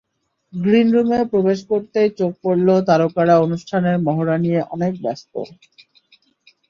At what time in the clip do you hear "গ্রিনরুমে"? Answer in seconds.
0.53-1.19